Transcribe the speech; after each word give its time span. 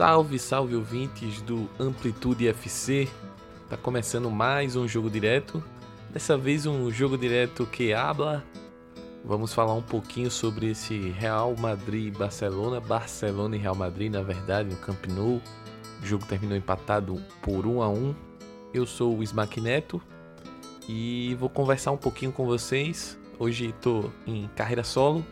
Salve, 0.00 0.38
salve 0.38 0.74
ouvintes 0.74 1.42
do 1.42 1.68
Amplitude 1.78 2.48
FC. 2.48 3.06
Tá 3.68 3.76
começando 3.76 4.30
mais 4.30 4.74
um 4.74 4.88
jogo 4.88 5.10
direto. 5.10 5.62
Dessa 6.10 6.38
vez 6.38 6.64
um 6.64 6.90
jogo 6.90 7.18
direto 7.18 7.66
que 7.66 7.92
habla. 7.92 8.42
Vamos 9.22 9.52
falar 9.52 9.74
um 9.74 9.82
pouquinho 9.82 10.30
sobre 10.30 10.70
esse 10.70 11.10
Real 11.10 11.54
Madrid 11.54 12.16
Barcelona, 12.16 12.80
Barcelona 12.80 13.56
e 13.56 13.58
Real 13.58 13.74
Madrid, 13.74 14.10
na 14.10 14.22
verdade, 14.22 14.70
no 14.70 14.76
Camp 14.76 15.04
Nou. 15.08 15.38
O 16.02 16.06
jogo 16.06 16.24
terminou 16.24 16.56
empatado 16.56 17.22
por 17.42 17.66
1 17.66 17.82
a 17.82 17.90
1. 17.90 18.14
Eu 18.72 18.86
sou 18.86 19.18
o 19.18 19.22
Smack 19.22 19.60
Neto 19.60 20.00
e 20.88 21.36
vou 21.38 21.50
conversar 21.50 21.90
um 21.90 21.98
pouquinho 21.98 22.32
com 22.32 22.46
vocês. 22.46 23.18
Hoje 23.38 23.66
estou 23.66 24.10
em 24.26 24.48
carreira 24.56 24.82
solo, 24.82 25.22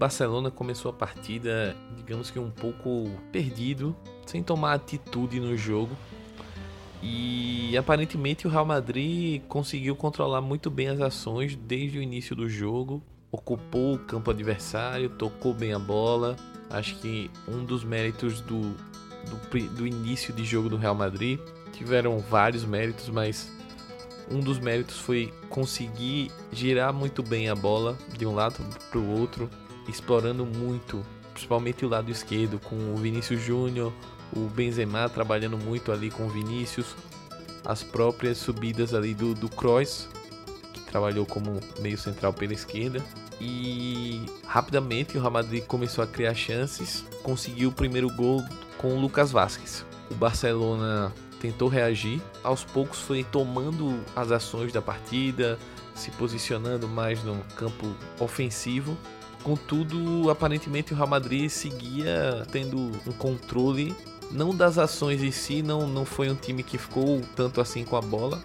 Barcelona 0.00 0.50
começou 0.50 0.90
a 0.90 0.94
partida, 0.94 1.76
digamos 1.94 2.30
que 2.30 2.38
um 2.38 2.50
pouco 2.50 3.10
perdido, 3.30 3.94
sem 4.24 4.42
tomar 4.42 4.72
atitude 4.72 5.38
no 5.38 5.54
jogo. 5.58 5.94
E 7.02 7.76
aparentemente 7.76 8.46
o 8.46 8.50
Real 8.50 8.64
Madrid 8.64 9.42
conseguiu 9.46 9.94
controlar 9.94 10.40
muito 10.40 10.70
bem 10.70 10.88
as 10.88 11.02
ações 11.02 11.54
desde 11.54 11.98
o 11.98 12.02
início 12.02 12.34
do 12.34 12.48
jogo, 12.48 13.02
ocupou 13.30 13.96
o 13.96 13.98
campo 13.98 14.30
adversário, 14.30 15.10
tocou 15.10 15.52
bem 15.52 15.74
a 15.74 15.78
bola. 15.78 16.34
Acho 16.70 16.96
que 16.96 17.30
um 17.46 17.62
dos 17.62 17.84
méritos 17.84 18.40
do, 18.40 18.60
do, 18.60 19.68
do 19.76 19.86
início 19.86 20.32
de 20.32 20.46
jogo 20.46 20.70
do 20.70 20.78
Real 20.78 20.94
Madrid 20.94 21.38
tiveram 21.74 22.20
vários 22.20 22.64
méritos, 22.64 23.10
mas 23.10 23.52
um 24.30 24.40
dos 24.40 24.58
méritos 24.58 24.98
foi 24.98 25.30
conseguir 25.50 26.32
girar 26.50 26.90
muito 26.90 27.22
bem 27.22 27.50
a 27.50 27.54
bola 27.54 27.98
de 28.16 28.24
um 28.24 28.34
lado 28.34 28.64
para 28.88 28.98
o 28.98 29.20
outro, 29.20 29.50
explorando 29.90 30.46
muito, 30.46 31.04
principalmente 31.32 31.84
o 31.84 31.88
lado 31.88 32.10
esquerdo, 32.10 32.58
com 32.58 32.94
o 32.94 32.96
Vinícius 32.96 33.42
Júnior, 33.42 33.92
o 34.34 34.40
Benzema 34.48 35.08
trabalhando 35.08 35.58
muito 35.58 35.92
ali 35.92 36.10
com 36.10 36.26
o 36.26 36.28
Vinícius, 36.28 36.94
as 37.64 37.82
próprias 37.82 38.38
subidas 38.38 38.94
ali 38.94 39.14
do, 39.14 39.34
do 39.34 39.48
Kroos, 39.48 40.08
que 40.72 40.80
trabalhou 40.82 41.26
como 41.26 41.60
meio 41.80 41.98
central 41.98 42.32
pela 42.32 42.52
esquerda. 42.52 43.02
E 43.40 44.24
rapidamente 44.46 45.16
o 45.16 45.20
Real 45.20 45.32
Madrid 45.32 45.64
começou 45.64 46.04
a 46.04 46.06
criar 46.06 46.34
chances, 46.34 47.04
conseguiu 47.22 47.70
o 47.70 47.72
primeiro 47.72 48.08
gol 48.14 48.42
com 48.76 48.94
o 48.94 49.00
Lucas 49.00 49.32
Vasquez. 49.32 49.84
O 50.10 50.14
Barcelona 50.14 51.12
tentou 51.40 51.68
reagir, 51.68 52.20
aos 52.44 52.64
poucos 52.64 53.00
foi 53.00 53.24
tomando 53.24 53.98
as 54.14 54.30
ações 54.30 54.72
da 54.72 54.82
partida, 54.82 55.58
se 55.94 56.10
posicionando 56.12 56.86
mais 56.86 57.22
no 57.24 57.36
campo 57.56 57.94
ofensivo. 58.18 58.96
Contudo, 59.42 60.30
aparentemente 60.30 60.92
o 60.92 60.96
Real 60.96 61.08
Madrid 61.08 61.48
seguia 61.48 62.46
tendo 62.50 62.78
um 62.78 63.12
controle 63.12 63.94
não 64.30 64.54
das 64.54 64.78
ações 64.78 65.22
em 65.22 65.30
si, 65.30 65.62
não, 65.62 65.86
não 65.86 66.04
foi 66.04 66.30
um 66.30 66.36
time 66.36 66.62
que 66.62 66.78
ficou 66.78 67.20
tanto 67.34 67.60
assim 67.60 67.84
com 67.84 67.96
a 67.96 68.00
bola, 68.00 68.42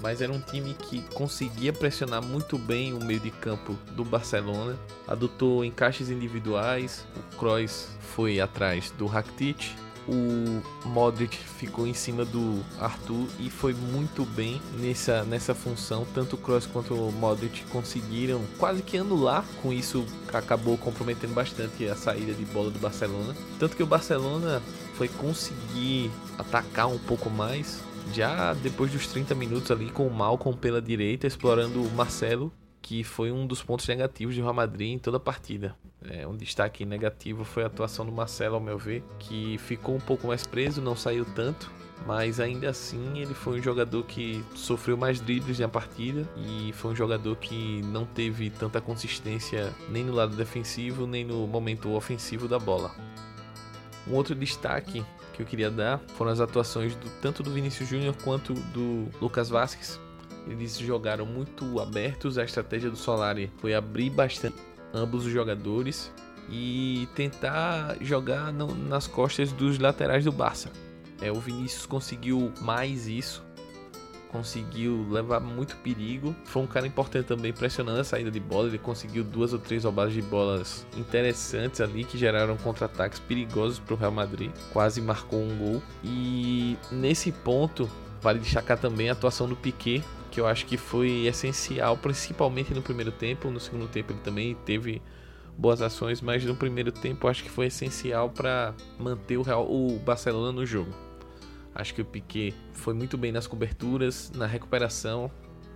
mas 0.00 0.20
era 0.20 0.32
um 0.32 0.40
time 0.40 0.74
que 0.74 1.02
conseguia 1.14 1.72
pressionar 1.72 2.22
muito 2.22 2.56
bem 2.56 2.92
o 2.92 3.02
meio 3.04 3.18
de 3.18 3.30
campo 3.30 3.76
do 3.92 4.04
Barcelona, 4.04 4.78
adotou 5.06 5.64
encaixes 5.64 6.08
individuais, 6.08 7.04
o 7.16 7.36
Kroos 7.36 7.88
foi 8.00 8.40
atrás 8.40 8.92
do 8.92 9.06
Rakitic, 9.06 9.74
o 10.08 10.88
Modric 10.88 11.36
ficou 11.36 11.86
em 11.86 11.92
cima 11.92 12.24
do 12.24 12.64
Arthur 12.80 13.26
e 13.38 13.50
foi 13.50 13.74
muito 13.74 14.24
bem 14.24 14.60
nessa, 14.78 15.22
nessa 15.24 15.54
função. 15.54 16.06
Tanto 16.14 16.34
o 16.34 16.38
Kroos 16.38 16.66
quanto 16.66 16.94
o 16.94 17.12
Modric 17.12 17.64
conseguiram 17.66 18.40
quase 18.58 18.82
que 18.82 18.96
anular, 18.96 19.44
com 19.62 19.72
isso 19.72 20.06
acabou 20.32 20.78
comprometendo 20.78 21.34
bastante 21.34 21.86
a 21.86 21.94
saída 21.94 22.32
de 22.32 22.44
bola 22.46 22.70
do 22.70 22.78
Barcelona. 22.78 23.36
Tanto 23.58 23.76
que 23.76 23.82
o 23.82 23.86
Barcelona 23.86 24.62
foi 24.94 25.08
conseguir 25.08 26.10
atacar 26.38 26.88
um 26.88 26.98
pouco 26.98 27.28
mais 27.28 27.82
já 28.12 28.54
depois 28.54 28.90
dos 28.90 29.06
30 29.08 29.34
minutos 29.34 29.70
ali 29.70 29.90
com 29.90 30.06
o 30.06 30.10
Malcom 30.10 30.54
pela 30.54 30.80
direita 30.80 31.26
explorando 31.26 31.82
o 31.82 31.90
Marcelo 31.90 32.50
que 32.80 33.04
foi 33.04 33.30
um 33.30 33.46
dos 33.46 33.62
pontos 33.62 33.86
negativos 33.86 34.34
do 34.34 34.40
Real 34.40 34.54
Madrid 34.54 34.94
em 34.94 34.98
toda 34.98 35.18
a 35.18 35.20
partida. 35.20 35.76
É, 36.02 36.26
um 36.26 36.36
destaque 36.36 36.84
negativo 36.84 37.44
foi 37.44 37.64
a 37.64 37.66
atuação 37.66 38.06
do 38.06 38.12
Marcelo, 38.12 38.54
ao 38.54 38.60
meu 38.60 38.78
ver, 38.78 39.02
que 39.18 39.58
ficou 39.58 39.96
um 39.96 40.00
pouco 40.00 40.28
mais 40.28 40.46
preso, 40.46 40.80
não 40.80 40.94
saiu 40.94 41.24
tanto, 41.24 41.70
mas 42.06 42.38
ainda 42.38 42.70
assim 42.70 43.18
ele 43.18 43.34
foi 43.34 43.58
um 43.58 43.62
jogador 43.62 44.04
que 44.04 44.44
sofreu 44.54 44.96
mais 44.96 45.20
dribles 45.20 45.58
na 45.58 45.68
partida 45.68 46.28
e 46.36 46.72
foi 46.72 46.92
um 46.92 46.96
jogador 46.96 47.36
que 47.36 47.82
não 47.82 48.06
teve 48.06 48.48
tanta 48.48 48.80
consistência 48.80 49.74
nem 49.88 50.04
no 50.04 50.14
lado 50.14 50.36
defensivo 50.36 51.06
nem 51.06 51.24
no 51.24 51.46
momento 51.46 51.92
ofensivo 51.92 52.46
da 52.46 52.58
bola. 52.58 52.94
Um 54.06 54.14
outro 54.14 54.34
destaque 54.34 55.04
que 55.34 55.42
eu 55.42 55.46
queria 55.46 55.70
dar 55.70 56.00
foram 56.14 56.30
as 56.30 56.40
atuações 56.40 56.94
do, 56.94 57.10
tanto 57.20 57.42
do 57.42 57.50
Vinícius 57.50 57.88
Júnior 57.88 58.14
quanto 58.22 58.54
do 58.54 59.08
Lucas 59.20 59.48
Vasquez, 59.48 60.00
eles 60.46 60.78
jogaram 60.78 61.26
muito 61.26 61.78
abertos. 61.78 62.38
A 62.38 62.44
estratégia 62.44 62.90
do 62.90 62.96
Solari 62.96 63.50
foi 63.58 63.74
abrir 63.74 64.08
bastante 64.10 64.56
ambos 64.92 65.26
os 65.26 65.32
jogadores 65.32 66.12
e 66.50 67.08
tentar 67.14 67.96
jogar 68.00 68.52
no, 68.52 68.74
nas 68.74 69.06
costas 69.06 69.52
dos 69.52 69.78
laterais 69.78 70.24
do 70.24 70.32
Barça. 70.32 70.70
É, 71.20 71.30
o 71.30 71.40
Vinícius 71.40 71.84
conseguiu 71.84 72.52
mais 72.60 73.06
isso, 73.06 73.44
conseguiu 74.28 75.06
levar 75.10 75.40
muito 75.40 75.76
perigo. 75.78 76.34
Foi 76.44 76.62
um 76.62 76.66
cara 76.66 76.86
importante 76.86 77.26
também 77.26 77.52
pressionando 77.52 78.00
a 78.00 78.04
saída 78.04 78.30
de 78.30 78.38
bola. 78.38 78.68
Ele 78.68 78.78
conseguiu 78.78 79.24
duas 79.24 79.52
ou 79.52 79.58
três 79.58 79.84
roubadas 79.84 80.12
de 80.12 80.22
bolas 80.22 80.86
interessantes 80.96 81.80
ali 81.80 82.04
que 82.04 82.16
geraram 82.16 82.56
contra-ataques 82.56 83.18
perigosos 83.18 83.78
para 83.78 83.94
o 83.94 83.96
Real 83.96 84.12
Madrid. 84.12 84.50
Quase 84.72 85.00
marcou 85.00 85.42
um 85.42 85.56
gol. 85.58 85.82
E 86.04 86.76
nesse 86.90 87.32
ponto 87.32 87.90
vale 88.20 88.38
destacar 88.38 88.78
também 88.78 89.08
a 89.08 89.12
atuação 89.12 89.48
do 89.48 89.56
Piquet, 89.56 90.04
que 90.38 90.40
eu 90.40 90.46
acho 90.46 90.66
que 90.66 90.76
foi 90.76 91.26
essencial, 91.26 91.96
principalmente 91.96 92.72
no 92.72 92.80
primeiro 92.80 93.10
tempo. 93.10 93.50
No 93.50 93.58
segundo 93.58 93.88
tempo 93.88 94.12
ele 94.12 94.20
também 94.20 94.54
teve 94.64 95.02
boas 95.56 95.82
ações, 95.82 96.20
mas 96.20 96.44
no 96.44 96.54
primeiro 96.54 96.92
tempo 96.92 97.26
acho 97.26 97.42
que 97.42 97.50
foi 97.50 97.66
essencial 97.66 98.30
para 98.30 98.72
manter 98.96 99.36
o, 99.36 99.42
Real, 99.42 99.68
o 99.68 99.98
Barcelona 99.98 100.52
no 100.52 100.64
jogo. 100.64 100.92
Acho 101.74 101.92
que 101.92 102.02
o 102.02 102.04
Piquet 102.04 102.54
foi 102.72 102.94
muito 102.94 103.18
bem 103.18 103.32
nas 103.32 103.48
coberturas, 103.48 104.30
na 104.32 104.46
recuperação. 104.46 105.28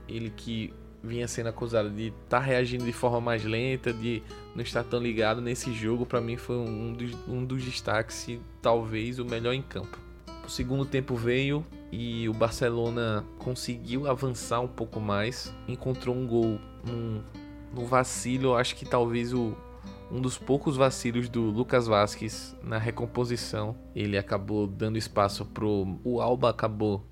Ele 0.08 0.30
que 0.30 0.72
vinha 1.02 1.26
sendo 1.26 1.48
acusado 1.48 1.90
de 1.90 2.08
estar 2.08 2.38
tá 2.38 2.38
reagindo 2.38 2.84
de 2.84 2.92
forma 2.92 3.20
mais 3.20 3.44
lenta, 3.44 3.92
de 3.92 4.22
não 4.54 4.62
estar 4.62 4.84
tão 4.84 5.00
ligado 5.00 5.40
nesse 5.40 5.72
jogo, 5.72 6.06
para 6.06 6.20
mim 6.20 6.36
foi 6.36 6.54
um 6.54 6.92
dos, 6.92 7.12
um 7.26 7.44
dos 7.44 7.64
destaques 7.64 8.28
talvez 8.60 9.18
o 9.18 9.24
melhor 9.24 9.54
em 9.54 9.62
campo. 9.62 9.98
Segundo 10.52 10.84
tempo 10.84 11.16
veio 11.16 11.64
e 11.90 12.28
o 12.28 12.34
Barcelona 12.34 13.24
conseguiu 13.38 14.06
avançar 14.06 14.60
um 14.60 14.68
pouco 14.68 15.00
mais, 15.00 15.50
encontrou 15.66 16.14
um 16.14 16.26
gol 16.26 16.60
num, 16.84 17.22
num 17.74 17.86
vacilo, 17.86 18.54
acho 18.54 18.76
que 18.76 18.84
talvez 18.84 19.32
o, 19.32 19.56
um 20.10 20.20
dos 20.20 20.36
poucos 20.36 20.76
vacilos 20.76 21.30
do 21.30 21.40
Lucas 21.40 21.86
Vasquez 21.86 22.54
na 22.62 22.76
recomposição. 22.76 23.74
Ele 23.96 24.18
acabou 24.18 24.66
dando 24.66 24.98
espaço 24.98 25.46
pro 25.46 25.98
o 26.04 26.20
Alba 26.20 26.50
acabou 26.50 27.02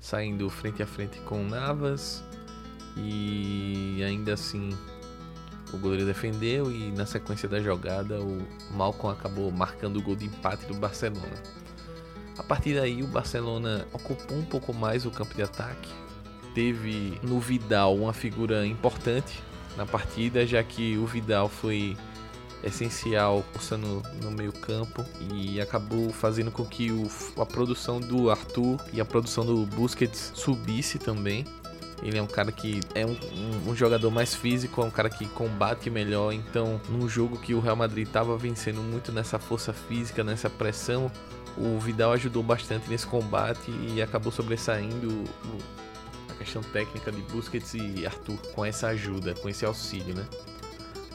saindo 0.00 0.48
frente 0.48 0.82
a 0.82 0.86
frente 0.86 1.20
com 1.20 1.42
o 1.42 1.46
Navas 1.46 2.24
e 2.96 4.02
ainda 4.02 4.32
assim 4.32 4.70
o 5.70 5.76
goleiro 5.76 6.06
defendeu 6.06 6.72
e 6.72 6.90
na 6.92 7.04
sequência 7.04 7.46
da 7.46 7.60
jogada 7.60 8.22
o 8.22 8.38
Malcom 8.74 9.10
acabou 9.10 9.52
marcando 9.52 9.98
o 9.98 10.02
gol 10.02 10.16
de 10.16 10.24
empate 10.24 10.64
do 10.64 10.72
Barcelona. 10.72 11.65
A 12.38 12.42
partir 12.42 12.74
daí, 12.74 13.02
o 13.02 13.06
Barcelona 13.06 13.86
ocupou 13.92 14.36
um 14.36 14.44
pouco 14.44 14.74
mais 14.74 15.06
o 15.06 15.10
campo 15.10 15.34
de 15.34 15.42
ataque. 15.42 15.88
Teve 16.54 17.18
no 17.22 17.40
Vidal 17.40 17.96
uma 17.96 18.12
figura 18.12 18.66
importante, 18.66 19.42
na 19.76 19.86
partida, 19.86 20.46
já 20.46 20.62
que 20.62 20.96
o 20.96 21.06
Vidal 21.06 21.48
foi 21.48 21.96
essencial 22.64 23.44
no, 23.72 24.02
no 24.22 24.30
meio 24.30 24.52
campo 24.52 25.04
e 25.32 25.60
acabou 25.60 26.10
fazendo 26.10 26.50
com 26.50 26.64
que 26.64 26.90
o, 26.90 27.08
a 27.40 27.46
produção 27.46 28.00
do 28.00 28.30
Arthur 28.30 28.78
e 28.92 29.00
a 29.00 29.04
produção 29.04 29.44
do 29.44 29.64
Busquets 29.66 30.32
subisse 30.34 30.98
também. 30.98 31.44
Ele 32.02 32.18
é 32.18 32.22
um 32.22 32.26
cara 32.26 32.52
que 32.52 32.80
é 32.94 33.06
um, 33.06 33.12
um, 33.12 33.70
um, 33.70 33.76
jogador 33.76 34.10
mais 34.10 34.34
físico, 34.34 34.82
é 34.82 34.84
um 34.84 34.90
cara 34.90 35.08
que 35.08 35.26
combate 35.28 35.88
melhor. 35.88 36.32
Então, 36.32 36.78
num 36.90 37.08
jogo 37.08 37.38
que 37.38 37.54
o 37.54 37.60
Real 37.60 37.76
Madrid 37.76 38.06
estava 38.06 38.36
vencendo 38.36 38.82
muito 38.82 39.10
nessa 39.12 39.38
força 39.38 39.72
física, 39.72 40.22
nessa 40.22 40.50
pressão, 40.50 41.10
o 41.56 41.78
Vidal 41.78 42.12
ajudou 42.12 42.42
bastante 42.42 42.88
nesse 42.88 43.06
combate 43.06 43.70
e 43.70 44.02
acabou 44.02 44.30
sobressaindo 44.30 45.24
a 46.28 46.34
questão 46.34 46.62
técnica 46.62 47.10
de 47.10 47.22
Busquets 47.22 47.74
e 47.74 48.06
Arthur 48.06 48.36
com 48.54 48.64
essa 48.64 48.88
ajuda, 48.88 49.34
com 49.34 49.48
esse 49.48 49.64
auxílio, 49.64 50.14
né? 50.14 50.26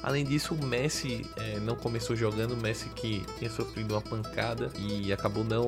Além 0.03 0.25
disso, 0.25 0.55
o 0.55 0.65
Messi 0.65 1.29
é, 1.37 1.59
não 1.59 1.75
começou 1.75 2.15
jogando, 2.15 2.53
o 2.53 2.57
Messi 2.57 2.89
que 2.89 3.23
tinha 3.37 3.51
sofrido 3.51 3.93
uma 3.93 4.01
pancada 4.01 4.71
e 4.79 5.13
acabou 5.13 5.43
não 5.43 5.65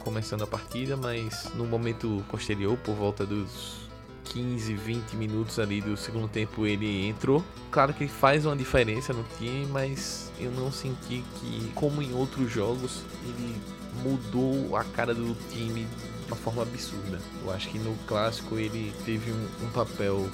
começando 0.00 0.42
a 0.42 0.46
partida, 0.48 0.96
mas 0.96 1.48
no 1.54 1.64
momento 1.64 2.24
posterior, 2.28 2.76
por 2.78 2.96
volta 2.96 3.24
dos 3.24 3.82
15, 4.24 4.74
20 4.74 5.12
minutos 5.14 5.60
ali 5.60 5.80
do 5.80 5.96
segundo 5.96 6.26
tempo, 6.26 6.66
ele 6.66 7.06
entrou. 7.06 7.44
Claro 7.70 7.94
que 7.94 8.08
faz 8.08 8.44
uma 8.44 8.56
diferença 8.56 9.12
no 9.12 9.24
time, 9.38 9.66
mas 9.66 10.32
eu 10.40 10.50
não 10.50 10.72
senti 10.72 11.22
que, 11.36 11.70
como 11.74 12.02
em 12.02 12.12
outros 12.12 12.50
jogos, 12.50 13.02
ele 13.24 13.60
mudou 14.02 14.76
a 14.76 14.84
cara 14.84 15.14
do 15.14 15.34
time 15.50 15.84
de 15.84 16.26
uma 16.26 16.36
forma 16.36 16.62
absurda. 16.62 17.18
Eu 17.42 17.50
acho 17.50 17.68
que 17.68 17.78
no 17.78 17.94
clássico 18.06 18.58
ele 18.58 18.92
teve 19.04 19.30
um, 19.30 19.66
um 19.66 19.70
papel, 19.70 20.28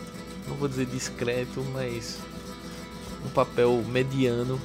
não 0.47 0.57
vou 0.57 0.69
dizer 0.69 0.87
discreto, 0.87 1.63
mas 1.73 2.21
um 3.25 3.31
papel 3.31 3.83
mediano 3.89 4.61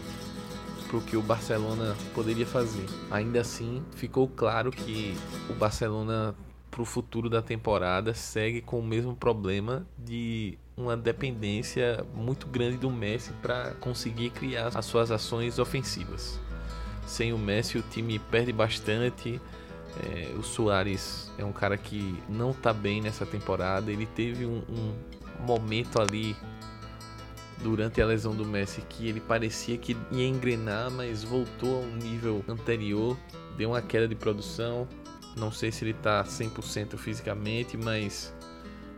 para 0.87 0.97
o 0.97 1.01
que 1.01 1.17
o 1.17 1.21
Barcelona 1.21 1.95
poderia 2.13 2.45
fazer. 2.45 2.85
Ainda 3.09 3.41
assim, 3.41 3.83
ficou 3.95 4.27
claro 4.27 4.71
que 4.71 5.17
o 5.49 5.53
Barcelona 5.53 6.35
para 6.69 6.81
o 6.81 6.85
futuro 6.85 7.29
da 7.29 7.41
temporada 7.41 8.13
segue 8.13 8.61
com 8.61 8.79
o 8.79 8.83
mesmo 8.83 9.15
problema 9.15 9.85
de 9.97 10.57
uma 10.75 10.97
dependência 10.97 12.03
muito 12.15 12.47
grande 12.47 12.77
do 12.77 12.89
Messi 12.89 13.31
para 13.41 13.71
conseguir 13.75 14.31
criar 14.31 14.71
as 14.73 14.85
suas 14.85 15.11
ações 15.11 15.59
ofensivas. 15.59 16.39
Sem 17.05 17.33
o 17.33 17.38
Messi, 17.38 17.77
o 17.77 17.81
time 17.81 18.19
perde 18.19 18.51
bastante. 18.51 19.39
É, 20.03 20.33
o 20.38 20.41
Soares 20.41 21.31
é 21.38 21.45
um 21.45 21.51
cara 21.51 21.77
que 21.77 22.17
não 22.27 22.51
está 22.51 22.73
bem 22.73 23.01
nessa 23.01 23.25
temporada. 23.25 23.91
Ele 23.91 24.05
teve 24.05 24.45
um, 24.45 24.63
um 24.69 24.94
momento 25.45 26.01
ali 26.01 26.35
durante 27.61 28.01
a 28.01 28.05
lesão 28.05 28.35
do 28.35 28.45
Messi 28.45 28.81
que 28.89 29.07
ele 29.07 29.19
parecia 29.19 29.77
que 29.77 29.95
ia 30.11 30.27
engrenar, 30.27 30.91
mas 30.91 31.23
voltou 31.23 31.81
a 31.81 31.85
um 31.85 31.95
nível 31.95 32.44
anterior, 32.47 33.17
deu 33.57 33.69
uma 33.69 33.81
queda 33.81 34.07
de 34.07 34.15
produção. 34.15 34.88
Não 35.35 35.51
sei 35.51 35.71
se 35.71 35.83
ele 35.83 35.91
está 35.91 36.23
100% 36.23 36.97
fisicamente, 36.97 37.77
mas 37.77 38.33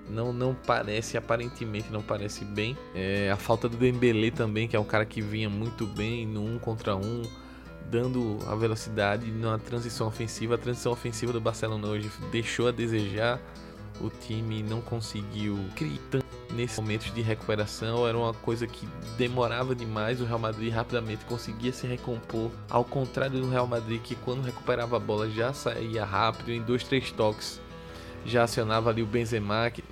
não 0.09 0.31
não 0.31 0.53
parece, 0.53 1.17
aparentemente 1.17 1.91
não 1.91 2.01
parece 2.01 2.43
bem. 2.45 2.77
É, 2.93 3.31
a 3.31 3.37
falta 3.37 3.69
do 3.69 3.77
Dembélé 3.77 4.31
também, 4.31 4.67
que 4.67 4.75
é 4.75 4.79
um 4.79 4.85
cara 4.85 5.05
que 5.05 5.21
vinha 5.21 5.49
muito 5.49 5.85
bem 5.85 6.25
no 6.25 6.43
um 6.43 6.59
contra 6.59 6.95
um, 6.95 7.23
dando 7.89 8.39
a 8.47 8.55
velocidade 8.55 9.31
na 9.31 9.57
transição 9.57 10.07
ofensiva. 10.07 10.55
A 10.55 10.57
transição 10.57 10.91
ofensiva 10.91 11.31
do 11.31 11.41
Barcelona 11.41 11.87
hoje 11.87 12.11
deixou 12.31 12.67
a 12.67 12.71
desejar 12.71 13.39
o 13.99 14.09
time 14.09 14.61
não 14.61 14.81
conseguiu 14.81 15.57
criar 15.75 16.21
nesses 16.53 16.77
momentos 16.77 17.13
de 17.13 17.21
recuperação. 17.21 18.07
Era 18.07 18.17
uma 18.17 18.33
coisa 18.33 18.67
que 18.67 18.87
demorava 19.17 19.75
demais. 19.75 20.21
O 20.21 20.25
Real 20.25 20.39
Madrid 20.39 20.73
rapidamente 20.73 21.25
conseguia 21.25 21.71
se 21.71 21.87
recompor. 21.87 22.51
Ao 22.69 22.83
contrário 22.83 23.39
do 23.39 23.49
Real 23.49 23.67
Madrid, 23.67 24.01
que 24.01 24.15
quando 24.15 24.41
recuperava 24.41 24.97
a 24.97 24.99
bola 24.99 25.29
já 25.29 25.53
saía 25.53 26.03
rápido, 26.03 26.51
em 26.51 26.61
dois, 26.61 26.83
três 26.83 27.11
toques 27.11 27.61
já 28.25 28.43
acionava 28.43 28.89
ali 28.89 29.03
o 29.03 29.05
Benzema, 29.05 29.69
que, 29.69 29.83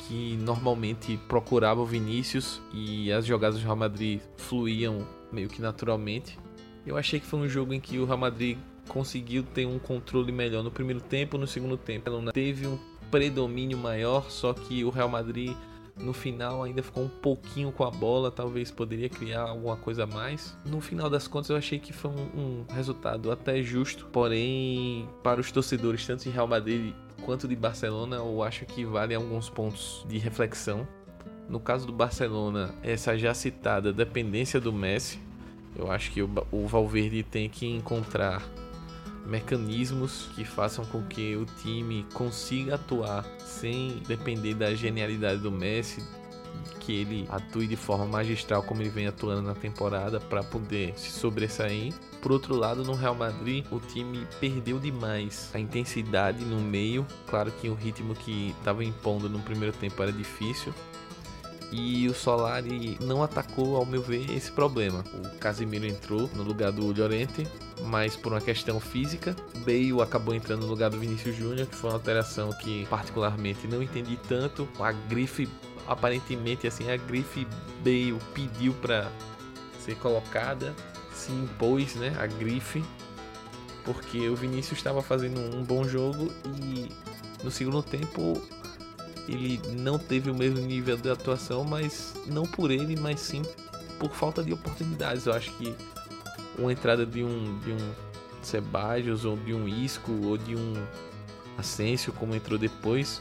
que 0.00 0.36
normalmente 0.42 1.18
procurava 1.28 1.80
o 1.80 1.86
Vinícius 1.86 2.60
e 2.72 3.12
as 3.12 3.24
jogadas 3.24 3.58
do 3.58 3.64
Real 3.64 3.76
Madrid 3.76 4.20
fluíam 4.36 5.06
meio 5.32 5.48
que 5.48 5.62
naturalmente. 5.62 6.38
Eu 6.86 6.96
achei 6.96 7.18
que 7.18 7.26
foi 7.26 7.40
um 7.40 7.48
jogo 7.48 7.74
em 7.74 7.80
que 7.80 7.98
o 7.98 8.04
Real 8.04 8.16
Madrid 8.16 8.56
conseguiu 8.88 9.42
ter 9.42 9.66
um 9.66 9.78
controle 9.78 10.30
melhor 10.30 10.62
no 10.62 10.70
primeiro 10.70 11.00
tempo, 11.00 11.36
no 11.36 11.46
segundo 11.46 11.76
tempo 11.76 12.10
teve 12.32 12.66
um 12.66 12.78
predomínio 13.10 13.76
maior, 13.76 14.30
só 14.30 14.52
que 14.52 14.84
o 14.84 14.90
Real 14.90 15.08
Madrid 15.08 15.56
no 15.98 16.12
final 16.12 16.62
ainda 16.62 16.82
ficou 16.82 17.04
um 17.04 17.08
pouquinho 17.08 17.72
com 17.72 17.82
a 17.82 17.90
bola, 17.90 18.30
talvez 18.30 18.70
poderia 18.70 19.08
criar 19.08 19.42
alguma 19.42 19.76
coisa 19.76 20.04
a 20.04 20.06
mais. 20.06 20.56
No 20.64 20.80
final 20.80 21.08
das 21.08 21.26
contas 21.26 21.50
eu 21.50 21.56
achei 21.56 21.78
que 21.78 21.92
foi 21.92 22.10
um, 22.10 22.40
um 22.40 22.64
resultado 22.72 23.30
até 23.30 23.62
justo, 23.62 24.06
porém 24.12 25.08
para 25.22 25.40
os 25.40 25.50
torcedores 25.50 26.06
tanto 26.06 26.24
de 26.24 26.30
Real 26.30 26.46
Madrid 26.46 26.92
quanto 27.22 27.48
de 27.48 27.56
Barcelona 27.56 28.16
eu 28.16 28.42
acho 28.42 28.64
que 28.66 28.84
vale 28.84 29.14
alguns 29.14 29.48
pontos 29.48 30.04
de 30.08 30.18
reflexão. 30.18 30.86
No 31.48 31.60
caso 31.60 31.86
do 31.86 31.92
Barcelona, 31.92 32.74
essa 32.82 33.16
já 33.16 33.32
citada 33.32 33.92
dependência 33.92 34.60
do 34.60 34.72
Messi, 34.72 35.20
eu 35.78 35.90
acho 35.90 36.10
que 36.10 36.22
o, 36.22 36.30
o 36.50 36.66
Valverde 36.66 37.22
tem 37.22 37.48
que 37.48 37.66
encontrar 37.66 38.42
mecanismos 39.26 40.28
que 40.34 40.44
façam 40.44 40.84
com 40.84 41.02
que 41.02 41.36
o 41.36 41.44
time 41.44 42.06
consiga 42.14 42.76
atuar 42.76 43.24
sem 43.44 44.02
depender 44.06 44.54
da 44.54 44.74
genialidade 44.74 45.40
do 45.40 45.50
Messi, 45.50 46.02
que 46.80 47.00
ele 47.00 47.26
atue 47.28 47.66
de 47.66 47.76
forma 47.76 48.06
magistral 48.06 48.62
como 48.62 48.80
ele 48.80 48.90
vem 48.90 49.08
atuando 49.08 49.42
na 49.42 49.54
temporada 49.54 50.20
para 50.20 50.42
poder 50.44 50.96
se 50.96 51.10
sobressair. 51.10 51.92
Por 52.22 52.32
outro 52.32 52.54
lado, 52.54 52.84
no 52.84 52.94
Real 52.94 53.14
Madrid, 53.14 53.64
o 53.70 53.80
time 53.80 54.26
perdeu 54.40 54.78
demais 54.78 55.50
a 55.52 55.58
intensidade 55.58 56.44
no 56.44 56.60
meio. 56.60 57.04
Claro 57.26 57.50
que 57.50 57.68
o 57.68 57.74
ritmo 57.74 58.14
que 58.14 58.54
estava 58.58 58.84
impondo 58.84 59.28
no 59.28 59.40
primeiro 59.40 59.76
tempo 59.76 60.00
era 60.02 60.12
difícil, 60.12 60.72
e 61.72 62.08
o 62.08 62.14
Solari 62.14 62.96
não 63.00 63.22
atacou, 63.22 63.76
ao 63.76 63.84
meu 63.84 64.00
ver, 64.00 64.30
esse 64.30 64.50
problema. 64.52 65.04
O 65.12 65.38
Casimiro 65.38 65.86
entrou 65.86 66.30
no 66.34 66.42
lugar 66.42 66.70
do 66.70 66.92
Llorente, 66.92 67.46
mas 67.84 68.16
por 68.16 68.32
uma 68.32 68.40
questão 68.40 68.78
física. 68.78 69.34
Bale 69.58 70.00
acabou 70.00 70.34
entrando 70.34 70.62
no 70.62 70.68
lugar 70.68 70.90
do 70.90 70.98
Vinícius 70.98 71.36
Júnior, 71.36 71.66
que 71.66 71.74
foi 71.74 71.90
uma 71.90 71.96
alteração 71.96 72.50
que 72.52 72.86
particularmente 72.86 73.66
não 73.66 73.82
entendi 73.82 74.18
tanto. 74.28 74.68
A 74.78 74.92
grife, 74.92 75.48
aparentemente 75.86 76.66
assim, 76.66 76.90
a 76.90 76.96
grife 76.96 77.46
Bale 77.82 78.18
pediu 78.32 78.72
para 78.74 79.10
ser 79.80 79.96
colocada, 79.96 80.74
se 81.12 81.32
impôs, 81.32 81.94
né, 81.96 82.14
a 82.18 82.26
grife, 82.26 82.84
porque 83.84 84.28
o 84.28 84.36
Vinícius 84.36 84.78
estava 84.78 85.02
fazendo 85.02 85.40
um 85.56 85.62
bom 85.62 85.84
jogo 85.84 86.30
e 86.60 86.88
no 87.42 87.50
segundo 87.50 87.82
tempo 87.82 88.40
ele 89.28 89.60
não 89.72 89.98
teve 89.98 90.30
o 90.30 90.34
mesmo 90.34 90.60
nível 90.60 90.96
de 90.96 91.10
atuação, 91.10 91.64
mas 91.64 92.14
não 92.26 92.44
por 92.44 92.70
ele, 92.70 92.96
mas 92.96 93.20
sim 93.20 93.42
por 93.98 94.10
falta 94.10 94.42
de 94.42 94.52
oportunidades. 94.52 95.26
Eu 95.26 95.32
acho 95.32 95.50
que 95.52 95.74
uma 96.58 96.72
entrada 96.72 97.04
de 97.04 97.22
um 97.22 97.58
de 97.60 97.72
um 97.72 98.06
Sebajos 98.42 99.24
ou 99.24 99.36
de 99.36 99.52
um 99.52 99.66
Isco 99.66 100.12
ou 100.24 100.38
de 100.38 100.54
um 100.54 100.74
Asensio 101.58 102.12
como 102.12 102.34
entrou 102.34 102.58
depois, 102.58 103.20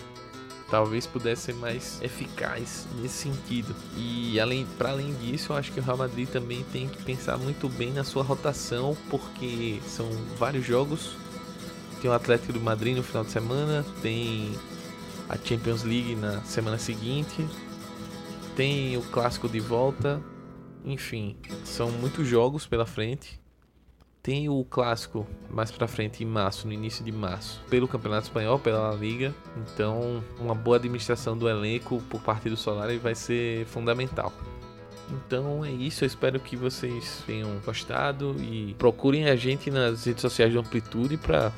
talvez 0.69 1.07
pudesse 1.07 1.43
ser 1.43 1.55
mais 1.55 1.99
eficaz 2.01 2.85
nesse 3.01 3.23
sentido. 3.23 3.75
E 3.97 4.39
além 4.39 4.67
para 4.77 4.89
além 4.89 5.13
disso, 5.15 5.51
eu 5.51 5.57
acho 5.57 5.71
que 5.71 5.79
o 5.79 5.83
Real 5.83 5.97
Madrid 5.97 6.29
também 6.29 6.63
tem 6.71 6.87
que 6.87 7.01
pensar 7.03 7.37
muito 7.37 7.67
bem 7.69 7.91
na 7.91 8.03
sua 8.03 8.23
rotação, 8.23 8.95
porque 9.09 9.79
são 9.87 10.07
vários 10.37 10.65
jogos. 10.65 11.15
Tem 12.01 12.11
o 12.11 12.13
Atlético 12.13 12.53
do 12.53 12.59
Madrid 12.59 12.95
no 12.95 13.03
final 13.03 13.23
de 13.23 13.31
semana, 13.31 13.85
tem 14.01 14.53
a 15.29 15.37
Champions 15.37 15.83
League 15.83 16.15
na 16.15 16.41
semana 16.41 16.77
seguinte, 16.77 17.45
tem 18.55 18.95
o 18.97 19.01
clássico 19.01 19.49
de 19.49 19.59
volta, 19.59 20.21
enfim, 20.83 21.35
são 21.63 21.91
muitos 21.91 22.27
jogos 22.27 22.65
pela 22.65 22.85
frente. 22.85 23.39
Tem 24.21 24.49
o 24.49 24.65
clássico 24.65 25.27
mais 25.51 25.71
para 25.71 25.87
frente 25.87 26.23
em 26.23 26.25
março, 26.25 26.65
no 26.65 26.73
início 26.73 27.05
de 27.05 27.11
março, 27.11 27.61
pelo 27.69 27.87
Campeonato 27.87 28.23
Espanhol, 28.23 28.57
pela 28.57 28.91
Liga. 28.95 29.35
Então, 29.55 30.23
uma 30.39 30.55
boa 30.55 30.77
administração 30.77 31.37
do 31.37 31.47
elenco 31.47 32.01
por 32.09 32.21
parte 32.21 32.49
do 32.49 32.57
Solari 32.57 32.97
vai 32.97 33.13
ser 33.13 33.67
fundamental. 33.67 34.33
Então 35.11 35.63
é 35.63 35.71
isso, 35.71 36.03
eu 36.03 36.07
espero 36.07 36.39
que 36.39 36.55
vocês 36.55 37.23
tenham 37.25 37.59
gostado 37.63 38.35
e 38.39 38.73
procurem 38.77 39.29
a 39.29 39.35
gente 39.35 39.69
nas 39.69 40.05
redes 40.05 40.21
sociais 40.21 40.51
de 40.51 40.57
Amplitude 40.57 41.17
para 41.17 41.51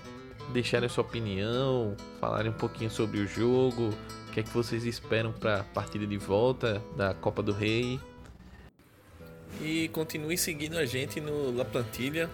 deixarem 0.49 0.87
sua 0.89 1.03
opinião, 1.03 1.95
falarem 2.19 2.51
um 2.51 2.55
pouquinho 2.55 2.89
sobre 2.89 3.19
o 3.19 3.27
jogo, 3.27 3.89
o 4.27 4.31
que 4.31 4.39
é 4.39 4.43
que 4.43 4.49
vocês 4.49 4.85
esperam 4.85 5.31
para 5.31 5.61
a 5.61 5.63
partida 5.63 6.05
de 6.05 6.17
volta 6.17 6.81
da 6.95 7.13
Copa 7.13 7.41
do 7.41 7.51
Rei. 7.51 7.99
E 9.61 9.87
continue 9.89 10.37
seguindo 10.37 10.77
a 10.77 10.85
gente 10.85 11.19
no 11.19 11.55
La 11.55 11.65
Plantilha, 11.65 12.29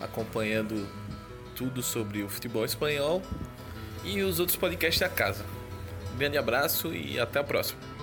acompanhando 0.00 0.86
tudo 1.54 1.82
sobre 1.82 2.22
o 2.22 2.28
futebol 2.28 2.64
espanhol 2.64 3.22
e 4.04 4.22
os 4.22 4.40
outros 4.40 4.56
podcasts 4.56 5.00
da 5.00 5.08
casa. 5.08 5.44
Grande 6.18 6.36
abraço 6.36 6.92
e 6.92 7.18
até 7.18 7.38
a 7.40 7.44
próxima. 7.44 7.93